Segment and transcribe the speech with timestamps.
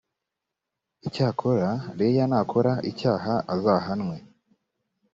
[1.07, 1.69] icyakora
[1.99, 4.17] leah nakora icyaha azahanwe